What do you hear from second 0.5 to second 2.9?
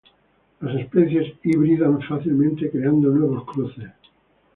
Las especies hibridan fácilmente